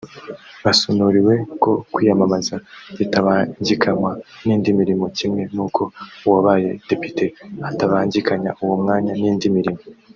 [0.63, 2.55] Basonuriwe ko kwiyamamaza
[2.97, 4.11] bitabangikanywa
[4.45, 5.81] n’indi mirimo kimwe n’uko
[6.25, 7.25] uwabaye depite
[7.69, 9.81] atabangikanya uwo mwanya n’indi mirimo